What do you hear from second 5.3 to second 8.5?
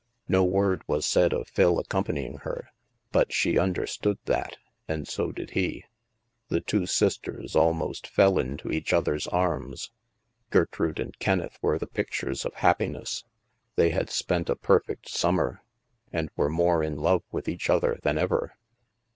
did he. The two sisters almost fell